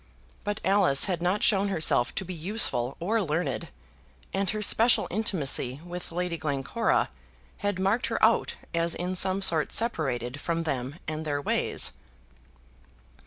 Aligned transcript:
But 0.43 0.61
Alice 0.65 1.05
had 1.05 1.21
not 1.21 1.43
shown 1.43 1.67
herself 1.67 2.15
to 2.15 2.25
be 2.25 2.33
useful 2.33 2.97
or 2.99 3.21
learned, 3.21 3.67
and 4.33 4.49
her 4.49 4.63
special 4.63 5.07
intimacy 5.11 5.79
with 5.85 6.11
Lady 6.11 6.37
Glencora 6.37 7.09
had 7.57 7.77
marked 7.77 8.07
her 8.07 8.17
out 8.25 8.55
as 8.73 8.95
in 8.95 9.13
some 9.15 9.43
sort 9.43 9.71
separated 9.71 10.41
from 10.41 10.63
them 10.63 10.95
and 11.07 11.23
their 11.23 11.39
ways. 11.39 11.91